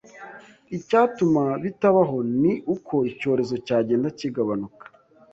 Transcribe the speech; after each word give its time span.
Icyatuma 0.77 1.43
bitabaho 1.63 2.17
ni 2.41 2.53
uko 2.75 2.95
icyorezo 3.11 3.53
cyagenda 3.65 4.07
kigabanuka 4.19 4.85